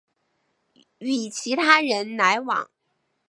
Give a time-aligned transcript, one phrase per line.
[0.97, 2.71] 与其他人来往